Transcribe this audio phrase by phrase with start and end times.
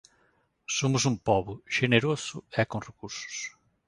[0.77, 3.37] Somos un pobo xeneroso e con recursos.